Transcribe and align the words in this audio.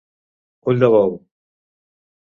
Ull 0.73 0.81
de 0.85 0.89
bou. 0.95 1.13